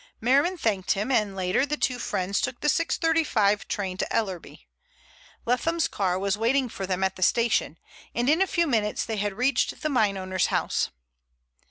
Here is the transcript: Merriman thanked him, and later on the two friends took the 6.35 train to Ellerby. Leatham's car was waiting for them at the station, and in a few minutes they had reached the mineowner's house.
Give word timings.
Merriman 0.19 0.57
thanked 0.57 0.93
him, 0.93 1.11
and 1.11 1.35
later 1.35 1.61
on 1.61 1.67
the 1.67 1.77
two 1.77 1.99
friends 1.99 2.41
took 2.41 2.59
the 2.61 2.67
6.35 2.69 3.67
train 3.67 3.97
to 3.97 4.11
Ellerby. 4.11 4.67
Leatham's 5.45 5.87
car 5.87 6.17
was 6.17 6.35
waiting 6.39 6.69
for 6.69 6.87
them 6.87 7.03
at 7.03 7.17
the 7.17 7.21
station, 7.21 7.77
and 8.15 8.27
in 8.27 8.41
a 8.41 8.47
few 8.47 8.65
minutes 8.65 9.05
they 9.05 9.17
had 9.17 9.33
reached 9.33 9.81
the 9.83 9.89
mineowner's 9.89 10.47
house. 10.47 10.89